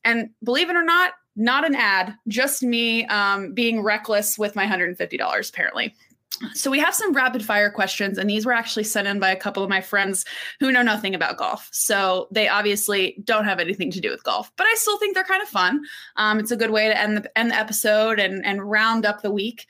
And 0.04 0.30
believe 0.42 0.68
it 0.68 0.76
or 0.76 0.84
not, 0.84 1.12
not 1.36 1.66
an 1.66 1.74
ad, 1.74 2.14
just 2.28 2.62
me 2.62 3.06
um, 3.06 3.54
being 3.54 3.82
reckless 3.82 4.38
with 4.38 4.54
my 4.54 4.66
$150, 4.66 5.50
apparently. 5.50 5.94
So 6.54 6.70
we 6.70 6.78
have 6.78 6.94
some 6.94 7.12
rapid 7.12 7.44
fire 7.44 7.70
questions, 7.70 8.18
and 8.18 8.28
these 8.28 8.46
were 8.46 8.52
actually 8.52 8.84
sent 8.84 9.06
in 9.06 9.18
by 9.18 9.30
a 9.30 9.36
couple 9.36 9.62
of 9.62 9.70
my 9.70 9.80
friends 9.80 10.24
who 10.60 10.72
know 10.72 10.82
nothing 10.82 11.14
about 11.14 11.36
golf. 11.36 11.68
So 11.72 12.28
they 12.30 12.48
obviously 12.48 13.16
don't 13.24 13.44
have 13.44 13.60
anything 13.60 13.90
to 13.92 14.00
do 14.00 14.10
with 14.10 14.24
golf, 14.24 14.50
but 14.56 14.66
I 14.66 14.74
still 14.76 14.98
think 14.98 15.14
they're 15.14 15.24
kind 15.24 15.42
of 15.42 15.48
fun. 15.48 15.84
Um, 16.16 16.38
it's 16.38 16.50
a 16.50 16.56
good 16.56 16.70
way 16.70 16.88
to 16.88 16.98
end 16.98 17.18
the 17.18 17.38
end 17.38 17.50
the 17.50 17.56
episode 17.56 18.18
and 18.18 18.44
and 18.44 18.68
round 18.68 19.06
up 19.06 19.22
the 19.22 19.30
week. 19.30 19.66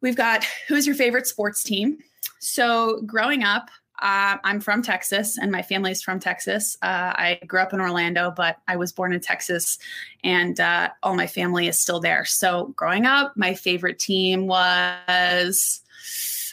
We've 0.00 0.16
got 0.16 0.44
who's 0.68 0.86
your 0.86 0.96
favorite 0.96 1.26
sports 1.26 1.62
team? 1.62 1.98
So 2.38 3.02
growing 3.06 3.42
up, 3.42 3.70
uh, 4.00 4.36
I'm 4.44 4.60
from 4.60 4.82
Texas, 4.82 5.38
and 5.38 5.50
my 5.50 5.62
family's 5.62 6.02
from 6.02 6.20
Texas. 6.20 6.76
Uh, 6.82 7.12
I 7.14 7.40
grew 7.46 7.60
up 7.60 7.72
in 7.72 7.80
Orlando, 7.80 8.30
but 8.30 8.58
I 8.68 8.76
was 8.76 8.92
born 8.92 9.12
in 9.12 9.20
Texas, 9.20 9.78
and 10.22 10.60
uh, 10.60 10.90
all 11.02 11.16
my 11.16 11.26
family 11.26 11.66
is 11.66 11.78
still 11.78 12.00
there. 12.00 12.24
So, 12.26 12.74
growing 12.76 13.06
up, 13.06 13.36
my 13.36 13.54
favorite 13.54 13.98
team 13.98 14.46
was 14.46 15.80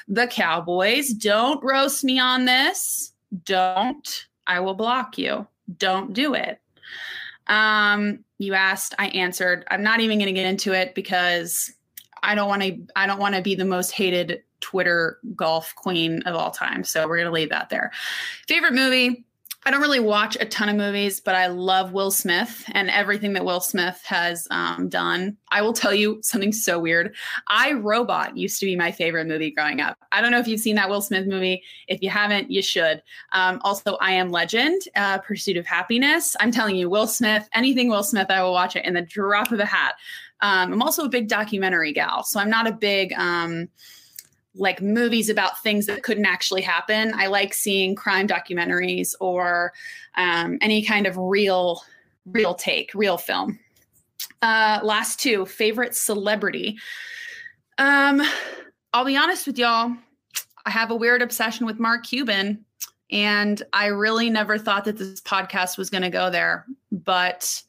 the 0.07 0.27
Cowboys. 0.27 1.09
Don't 1.09 1.63
roast 1.63 2.03
me 2.03 2.19
on 2.19 2.45
this. 2.45 3.13
Don't. 3.45 4.27
I 4.47 4.59
will 4.59 4.73
block 4.73 5.17
you. 5.17 5.47
Don't 5.77 6.13
do 6.13 6.33
it. 6.33 6.59
Um, 7.47 8.23
you 8.37 8.53
asked, 8.53 8.93
I 8.99 9.07
answered. 9.07 9.65
I'm 9.71 9.83
not 9.83 9.99
even 9.99 10.17
going 10.17 10.33
to 10.33 10.39
get 10.39 10.49
into 10.49 10.73
it 10.73 10.95
because 10.95 11.71
I 12.21 12.35
don't 12.35 12.47
want 12.47 12.61
to. 12.61 12.79
I 12.95 13.05
don't 13.05 13.19
want 13.19 13.35
to 13.35 13.41
be 13.41 13.55
the 13.55 13.65
most 13.65 13.91
hated 13.91 14.43
Twitter 14.59 15.19
golf 15.35 15.73
queen 15.75 16.21
of 16.23 16.35
all 16.35 16.51
time. 16.51 16.83
So 16.83 17.07
we're 17.07 17.17
going 17.17 17.27
to 17.27 17.33
leave 17.33 17.49
that 17.49 17.69
there. 17.69 17.91
Favorite 18.47 18.73
movie? 18.73 19.25
I 19.65 19.71
don't 19.71 19.81
really 19.81 20.01
watch 20.01 20.35
a 20.39 20.45
ton 20.45 20.67
of 20.67 20.75
movies, 20.75 21.21
but 21.21 21.35
I 21.35 21.47
love 21.47 21.93
Will 21.93 22.11
Smith 22.11 22.65
and 22.73 22.89
everything 22.89 23.31
that 23.33 23.45
Will 23.45 23.61
Smith 23.61 24.01
has 24.05 24.45
um, 24.51 24.89
done. 24.89 25.37
I 25.51 25.61
will 25.61 25.71
tell 25.71 25.93
you 25.93 26.19
something 26.21 26.51
so 26.51 26.79
weird. 26.79 27.15
I 27.47 27.71
Robot 27.73 28.35
used 28.35 28.59
to 28.59 28.65
be 28.65 28.75
my 28.75 28.91
favorite 28.91 29.27
movie 29.27 29.51
growing 29.51 29.79
up. 29.79 29.97
I 30.11 30.21
don't 30.21 30.31
know 30.31 30.39
if 30.39 30.49
you've 30.49 30.59
seen 30.59 30.75
that 30.75 30.89
Will 30.89 31.01
Smith 31.01 31.27
movie. 31.27 31.63
If 31.87 32.01
you 32.01 32.09
haven't, 32.09 32.51
you 32.51 32.61
should. 32.61 33.01
Um, 33.31 33.61
also, 33.63 33.95
I 34.01 34.11
Am 34.11 34.31
Legend, 34.31 34.81
uh, 34.95 35.19
Pursuit 35.19 35.55
of 35.55 35.65
Happiness. 35.65 36.35
I'm 36.41 36.51
telling 36.51 36.75
you, 36.75 36.89
Will 36.89 37.07
Smith, 37.07 37.47
anything 37.53 37.89
Will 37.89 38.03
Smith, 38.03 38.29
I 38.29 38.43
will 38.43 38.53
watch 38.53 38.75
it 38.75 38.85
in 38.85 38.93
the 38.93 39.01
drop 39.01 39.51
of 39.51 39.59
a 39.59 39.65
hat. 39.65 39.95
Um, 40.41 40.73
I'm 40.73 40.81
also 40.81 41.05
a 41.05 41.09
big 41.09 41.29
documentary 41.29 41.93
gal, 41.93 42.23
so 42.23 42.39
I'm 42.39 42.49
not 42.49 42.67
a 42.67 42.73
big. 42.73 43.13
Um, 43.13 43.69
like 44.55 44.81
movies 44.81 45.29
about 45.29 45.61
things 45.63 45.85
that 45.87 46.03
couldn't 46.03 46.25
actually 46.25 46.61
happen. 46.61 47.13
I 47.15 47.27
like 47.27 47.53
seeing 47.53 47.95
crime 47.95 48.27
documentaries 48.27 49.15
or 49.19 49.73
um, 50.15 50.57
any 50.61 50.83
kind 50.83 51.07
of 51.07 51.17
real, 51.17 51.81
real 52.25 52.53
take, 52.53 52.91
real 52.93 53.17
film. 53.17 53.59
Uh, 54.41 54.79
last 54.83 55.19
two 55.19 55.45
favorite 55.45 55.95
celebrity. 55.95 56.77
Um, 57.77 58.21
I'll 58.93 59.05
be 59.05 59.17
honest 59.17 59.47
with 59.47 59.57
y'all. 59.57 59.95
I 60.65 60.69
have 60.69 60.91
a 60.91 60.95
weird 60.95 61.21
obsession 61.21 61.65
with 61.65 61.79
Mark 61.79 62.05
Cuban, 62.05 62.63
and 63.11 63.61
I 63.73 63.87
really 63.87 64.29
never 64.29 64.57
thought 64.57 64.85
that 64.85 64.97
this 64.97 65.19
podcast 65.21 65.77
was 65.77 65.89
going 65.89 66.03
to 66.03 66.09
go 66.09 66.29
there, 66.29 66.65
but 66.91 67.61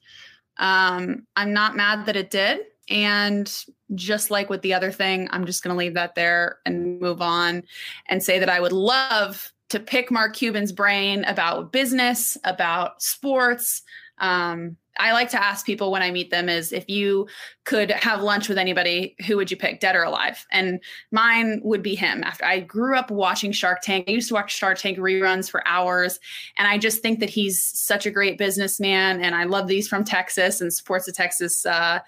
um, 0.59 1.27
I'm 1.35 1.53
not 1.53 1.77
mad 1.77 2.07
that 2.07 2.17
it 2.17 2.31
did. 2.31 2.61
And 2.89 3.53
just 3.95 4.31
like 4.31 4.51
with 4.51 4.63
the 4.63 4.75
other 4.75 4.93
thing, 4.93 5.29
I'm 5.31 5.47
just 5.47 5.63
going 5.63 5.75
to 5.75 5.79
leave 5.79 5.95
that 5.95 6.15
there 6.15 6.59
and 6.67 7.01
move 7.01 7.23
on 7.23 7.63
and 8.09 8.23
say 8.23 8.39
that 8.39 8.49
I 8.49 8.61
would 8.61 8.73
love 8.73 9.53
to 9.71 9.81
pick 9.81 10.11
Mark 10.11 10.35
Cuban's 10.35 10.73
brain 10.73 11.25
about 11.25 11.73
business, 11.73 12.37
about 12.45 13.03
sports, 13.03 13.83
um, 14.19 14.77
I 14.97 15.13
like 15.13 15.29
to 15.31 15.43
ask 15.43 15.67
people 15.67 15.91
when 15.91 16.03
I 16.03 16.11
meet 16.11 16.31
them 16.31 16.49
is 16.49 16.73
if 16.73 16.89
you 16.89 17.27
could 17.65 17.91
have 17.91 18.23
lunch 18.23 18.49
with 18.49 18.59
anybody, 18.59 19.17
who 19.27 19.37
would 19.37 19.51
you 19.51 19.57
pick, 19.57 19.81
dead 19.81 19.97
or 19.97 20.05
alive? 20.05 20.47
And 20.53 20.81
mine 21.11 21.61
would 21.65 21.83
be 21.83 21.97
him. 21.97 22.23
After 22.23 22.45
I 22.45 22.61
grew 22.61 22.97
up 22.97 23.11
watching 23.11 23.51
Shark 23.51 23.81
Tank, 23.83 24.05
I 24.07 24.13
used 24.13 24.29
to 24.29 24.35
watch 24.35 24.55
Shark 24.55 24.79
Tank 24.79 24.99
reruns 24.99 25.51
for 25.51 25.67
hours, 25.67 26.21
and 26.57 26.69
I 26.69 26.79
just 26.79 27.03
think 27.03 27.19
that 27.21 27.31
he's 27.31 27.61
such 27.61 28.07
a 28.07 28.11
great 28.11 28.39
businessman. 28.39 29.21
And 29.21 29.35
I 29.35 29.45
love 29.45 29.67
these 29.67 29.89
from 29.89 30.05
Texas 30.05 30.61
and 30.61 30.73
supports 30.73 31.07
the 31.07 31.13
Texas 31.13 31.67
uh, 31.67 31.99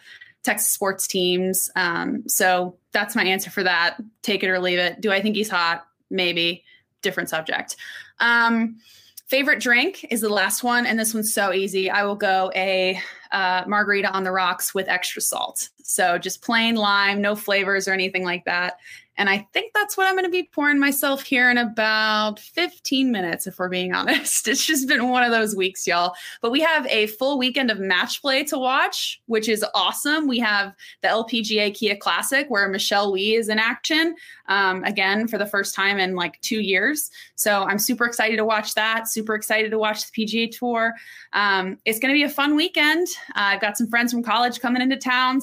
Texas 0.47 0.71
sports 0.71 1.07
teams. 1.07 1.71
Um, 1.76 2.26
so 2.29 2.79
that's 2.93 3.15
my 3.15 3.25
answer 3.25 3.50
for 3.50 3.62
that. 3.62 3.99
Take 4.23 4.43
it 4.43 4.49
or 4.49 4.59
leave 4.59 4.79
it. 4.79 5.00
Do 5.00 5.12
I 5.12 5.21
think 5.21 5.37
he's 5.37 5.50
hot? 5.50 5.87
Maybe. 6.11 6.65
Different 7.03 7.29
subject. 7.29 7.76
Um, 8.19 8.79
Favorite 9.26 9.61
drink 9.61 10.07
is 10.09 10.21
the 10.21 10.29
last 10.29 10.62
one, 10.62 10.87
and 10.87 10.97
this 10.97 11.12
one's 11.12 11.35
so 11.35 11.53
easy. 11.53 11.91
I 11.91 12.05
will 12.05 12.15
go 12.15 12.53
a 12.55 13.00
uh, 13.33 13.65
margarita 13.67 14.09
on 14.09 14.23
the 14.23 14.31
rocks 14.31 14.73
with 14.73 14.88
extra 14.88 15.21
salt. 15.21 15.69
So 15.87 16.19
just 16.19 16.43
plain 16.43 16.75
lime, 16.75 17.21
no 17.21 17.35
flavors 17.35 17.88
or 17.88 17.93
anything 17.93 18.25
like 18.25 18.45
that. 18.45 18.78
And 19.19 19.31
I 19.31 19.47
think 19.52 19.73
that's 19.73 19.97
what 19.97 20.07
I'm 20.07 20.14
going 20.14 20.25
to 20.25 20.31
be 20.31 20.49
pouring 20.52 20.78
myself 20.78 21.23
here 21.23 21.50
in 21.50 21.57
about 21.57 22.38
15 22.38 23.11
minutes, 23.11 23.47
if 23.47 23.59
we're 23.59 23.69
being 23.69 23.95
honest. 23.95 24.47
It's 24.49 24.64
just 24.64 24.88
been 24.88 25.09
one 25.09 25.23
of 25.23 25.31
those 25.31 25.57
weeks, 25.57 25.87
y'all. 25.87 26.14
But 26.43 26.52
we 26.52 26.61
have 26.61 26.87
a 26.88 27.07
full 27.07 27.38
weekend 27.38 27.71
of 27.71 27.78
match 27.78 28.21
play 28.21 28.45
to 28.45 28.59
watch, 28.59 29.21
which 29.26 29.49
is 29.49 29.64
awesome. 29.75 30.28
We 30.28 30.38
have 30.40 30.75
the 31.02 31.09
LPGA 31.09 31.75
Kia 31.75 31.97
Classic 31.97 32.47
where 32.49 32.69
Michelle 32.69 33.12
Wie 33.12 33.35
is 33.35 33.49
in 33.49 33.59
action 33.59 34.14
um, 34.49 34.85
again 34.85 35.28
for 35.28 35.38
the 35.38 35.47
first 35.47 35.75
time 35.75 35.99
in 35.99 36.14
like 36.14 36.40
two 36.43 36.61
years. 36.61 37.11
So 37.35 37.64
I'm 37.64 37.78
super 37.78 38.05
excited 38.05 38.37
to 38.37 38.45
watch 38.45 38.75
that. 38.75 39.09
Super 39.09 39.35
excited 39.35 39.71
to 39.71 39.78
watch 39.78 40.11
the 40.11 40.26
PGA 40.26 40.50
Tour. 40.50 40.95
Um, 41.33 41.78
it's 41.85 41.99
going 41.99 42.12
to 42.12 42.16
be 42.16 42.23
a 42.23 42.28
fun 42.28 42.55
weekend. 42.55 43.07
Uh, 43.31 43.57
I've 43.57 43.61
got 43.61 43.76
some 43.76 43.88
friends 43.88 44.12
from 44.12 44.23
college 44.23 44.61
coming 44.61 44.83
into 44.83 44.97
town. 44.97 45.40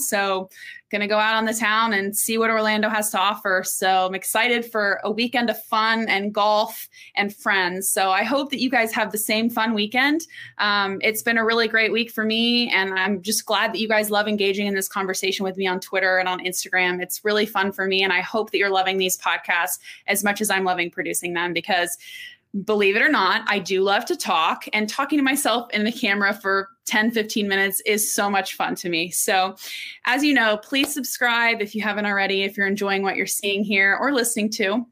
Going 0.91 1.01
to 1.01 1.07
go 1.07 1.17
out 1.17 1.33
on 1.33 1.45
the 1.45 1.55
town 1.55 1.93
and 1.93 2.15
see 2.15 2.37
what 2.37 2.51
Orlando 2.51 2.87
has 2.87 3.09
to 3.11 3.19
offer. 3.19 3.63
So 3.65 4.05
I'm 4.05 4.13
excited 4.13 4.63
for 4.63 4.99
a 5.03 5.09
weekend 5.09 5.49
of 5.49 5.59
fun 5.63 6.07
and 6.07 6.31
golf 6.31 6.87
and 7.15 7.35
friends. 7.35 7.89
So 7.89 8.11
I 8.11 8.23
hope 8.23 8.51
that 8.51 8.61
you 8.61 8.69
guys 8.69 8.93
have 8.93 9.11
the 9.11 9.17
same 9.17 9.49
fun 9.49 9.73
weekend. 9.73 10.21
Um, 10.59 10.99
it's 11.01 11.23
been 11.23 11.39
a 11.39 11.43
really 11.43 11.67
great 11.67 11.91
week 11.91 12.11
for 12.11 12.23
me, 12.23 12.69
and 12.69 12.93
I'm 12.93 13.23
just 13.23 13.45
glad 13.47 13.73
that 13.73 13.79
you 13.79 13.87
guys 13.87 14.11
love 14.11 14.27
engaging 14.27 14.67
in 14.67 14.75
this 14.75 14.87
conversation 14.87 15.43
with 15.43 15.57
me 15.57 15.65
on 15.65 15.79
Twitter 15.79 16.19
and 16.19 16.29
on 16.29 16.39
Instagram. 16.45 17.01
It's 17.01 17.25
really 17.25 17.47
fun 17.47 17.71
for 17.71 17.87
me, 17.87 18.03
and 18.03 18.13
I 18.13 18.21
hope 18.21 18.51
that 18.51 18.59
you're 18.59 18.69
loving 18.69 18.99
these 18.99 19.17
podcasts 19.17 19.79
as 20.05 20.23
much 20.23 20.41
as 20.41 20.51
I'm 20.51 20.63
loving 20.63 20.91
producing 20.91 21.33
them 21.33 21.53
because 21.53 21.97
believe 22.63 22.95
it 22.95 23.01
or 23.01 23.09
not, 23.09 23.43
I 23.47 23.59
do 23.59 23.81
love 23.81 24.05
to 24.05 24.15
talk, 24.15 24.65
and 24.73 24.87
talking 24.87 25.17
to 25.17 25.23
myself 25.23 25.71
in 25.71 25.83
the 25.83 25.91
camera 25.91 26.33
for 26.33 26.69
10, 26.85 27.11
15 27.11 27.47
minutes 27.47 27.81
is 27.85 28.13
so 28.13 28.29
much 28.29 28.55
fun 28.55 28.75
to 28.75 28.89
me. 28.89 29.09
So, 29.09 29.55
as 30.05 30.23
you 30.23 30.33
know, 30.33 30.57
please 30.57 30.93
subscribe 30.93 31.61
if 31.61 31.73
you 31.73 31.81
haven't 31.81 32.05
already, 32.05 32.43
if 32.43 32.55
you're 32.55 32.67
enjoying 32.67 33.01
what 33.01 33.15
you're 33.15 33.25
seeing 33.25 33.63
here 33.63 33.97
or 33.99 34.13
listening 34.13 34.51
to. 34.51 34.85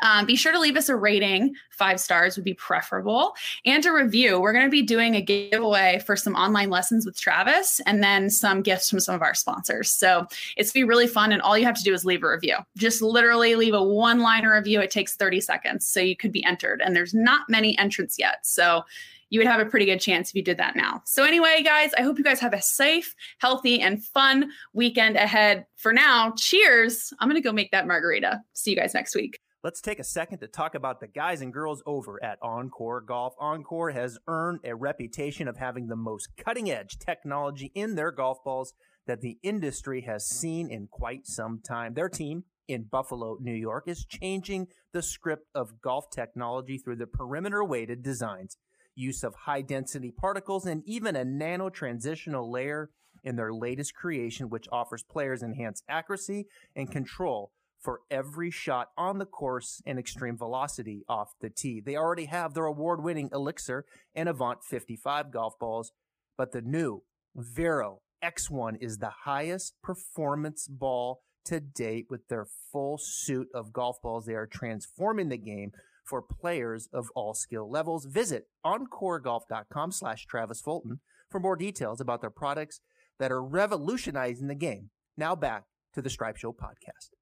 Um, 0.00 0.24
be 0.24 0.36
sure 0.36 0.52
to 0.52 0.58
leave 0.58 0.76
us 0.76 0.88
a 0.88 0.96
rating. 0.96 1.54
Five 1.70 2.00
stars 2.00 2.36
would 2.36 2.44
be 2.44 2.54
preferable. 2.54 3.34
And 3.66 3.84
a 3.84 3.92
review. 3.92 4.40
We're 4.40 4.52
going 4.52 4.64
to 4.64 4.70
be 4.70 4.82
doing 4.82 5.14
a 5.14 5.20
giveaway 5.20 6.00
for 6.06 6.16
some 6.16 6.34
online 6.34 6.70
lessons 6.70 7.04
with 7.04 7.18
Travis 7.18 7.80
and 7.86 8.02
then 8.02 8.30
some 8.30 8.62
gifts 8.62 8.88
from 8.88 9.00
some 9.00 9.14
of 9.14 9.22
our 9.22 9.34
sponsors. 9.34 9.92
So 9.92 10.26
it's 10.56 10.72
going 10.72 10.82
to 10.82 10.86
be 10.86 10.88
really 10.88 11.06
fun. 11.06 11.32
And 11.32 11.42
all 11.42 11.58
you 11.58 11.66
have 11.66 11.76
to 11.76 11.82
do 11.82 11.92
is 11.92 12.04
leave 12.04 12.22
a 12.22 12.30
review. 12.30 12.56
Just 12.76 13.02
literally 13.02 13.54
leave 13.54 13.74
a 13.74 13.82
one 13.82 14.20
liner 14.20 14.54
review. 14.54 14.80
It 14.80 14.90
takes 14.90 15.14
30 15.14 15.40
seconds. 15.40 15.86
So 15.86 16.00
you 16.00 16.16
could 16.16 16.32
be 16.32 16.44
entered. 16.44 16.80
And 16.82 16.96
there's 16.96 17.14
not 17.14 17.42
many 17.48 17.76
entrants 17.78 18.18
yet. 18.18 18.46
So 18.46 18.84
you 19.32 19.40
would 19.40 19.48
have 19.48 19.60
a 19.60 19.70
pretty 19.70 19.86
good 19.86 19.98
chance 19.98 20.28
if 20.28 20.34
you 20.34 20.42
did 20.42 20.58
that 20.58 20.76
now. 20.76 21.00
So, 21.06 21.24
anyway, 21.24 21.62
guys, 21.64 21.94
I 21.96 22.02
hope 22.02 22.18
you 22.18 22.24
guys 22.24 22.38
have 22.40 22.52
a 22.52 22.60
safe, 22.60 23.14
healthy, 23.38 23.80
and 23.80 24.04
fun 24.04 24.50
weekend 24.74 25.16
ahead. 25.16 25.64
For 25.76 25.90
now, 25.90 26.34
cheers. 26.36 27.14
I'm 27.18 27.30
going 27.30 27.40
to 27.40 27.48
go 27.48 27.50
make 27.50 27.70
that 27.70 27.86
margarita. 27.86 28.42
See 28.52 28.72
you 28.72 28.76
guys 28.76 28.92
next 28.92 29.14
week. 29.14 29.41
Let's 29.64 29.80
take 29.80 30.00
a 30.00 30.04
second 30.04 30.40
to 30.40 30.48
talk 30.48 30.74
about 30.74 30.98
the 30.98 31.06
guys 31.06 31.40
and 31.40 31.52
girls 31.52 31.84
over 31.86 32.20
at 32.20 32.40
OnCore 32.40 33.06
Golf. 33.06 33.34
OnCore 33.40 33.94
has 33.94 34.18
earned 34.26 34.58
a 34.64 34.74
reputation 34.74 35.46
of 35.46 35.56
having 35.56 35.86
the 35.86 35.94
most 35.94 36.30
cutting 36.36 36.68
edge 36.68 36.98
technology 36.98 37.70
in 37.72 37.94
their 37.94 38.10
golf 38.10 38.42
balls 38.42 38.74
that 39.06 39.20
the 39.20 39.38
industry 39.44 40.00
has 40.00 40.26
seen 40.26 40.68
in 40.68 40.88
quite 40.90 41.28
some 41.28 41.60
time. 41.64 41.94
Their 41.94 42.08
team 42.08 42.42
in 42.66 42.88
Buffalo, 42.90 43.38
New 43.40 43.54
York 43.54 43.84
is 43.86 44.04
changing 44.04 44.66
the 44.92 45.00
script 45.00 45.46
of 45.54 45.80
golf 45.80 46.06
technology 46.10 46.76
through 46.76 46.96
the 46.96 47.06
perimeter 47.06 47.62
weighted 47.62 48.02
designs, 48.02 48.56
use 48.96 49.22
of 49.22 49.32
high 49.46 49.62
density 49.62 50.10
particles, 50.10 50.66
and 50.66 50.82
even 50.86 51.14
a 51.14 51.24
nano 51.24 51.70
transitional 51.70 52.50
layer 52.50 52.90
in 53.22 53.36
their 53.36 53.52
latest 53.52 53.94
creation, 53.94 54.50
which 54.50 54.66
offers 54.72 55.04
players 55.04 55.40
enhanced 55.40 55.84
accuracy 55.88 56.46
and 56.74 56.90
control 56.90 57.52
for 57.82 58.00
every 58.10 58.50
shot 58.50 58.88
on 58.96 59.18
the 59.18 59.26
course 59.26 59.82
and 59.84 59.98
extreme 59.98 60.36
velocity 60.36 61.04
off 61.08 61.34
the 61.40 61.50
tee. 61.50 61.80
They 61.80 61.96
already 61.96 62.26
have 62.26 62.54
their 62.54 62.66
award 62.66 63.02
winning 63.02 63.28
Elixir 63.32 63.84
and 64.14 64.28
Avant 64.28 64.62
55 64.62 65.32
golf 65.32 65.58
balls, 65.58 65.92
but 66.38 66.52
the 66.52 66.62
new 66.62 67.02
Vero 67.34 68.00
X1 68.22 68.76
is 68.80 68.98
the 68.98 69.12
highest 69.24 69.74
performance 69.82 70.68
ball 70.68 71.22
to 71.44 71.58
date 71.58 72.06
with 72.08 72.28
their 72.28 72.46
full 72.70 72.98
suit 72.98 73.48
of 73.52 73.72
golf 73.72 74.00
balls. 74.00 74.26
They 74.26 74.34
are 74.34 74.46
transforming 74.46 75.28
the 75.28 75.38
game 75.38 75.72
for 76.04 76.22
players 76.22 76.88
of 76.92 77.10
all 77.14 77.34
skill 77.34 77.68
levels. 77.68 78.04
Visit 78.04 78.46
oncoregolf.com 78.64 79.92
slash 79.92 80.26
Travis 80.26 80.60
Fulton 80.60 81.00
for 81.30 81.40
more 81.40 81.56
details 81.56 82.00
about 82.00 82.20
their 82.20 82.30
products 82.30 82.80
that 83.18 83.32
are 83.32 83.42
revolutionizing 83.42 84.46
the 84.46 84.54
game. 84.54 84.90
Now 85.16 85.34
back 85.34 85.64
to 85.94 86.02
the 86.02 86.10
Stripe 86.10 86.36
Show 86.36 86.52
podcast. 86.52 87.21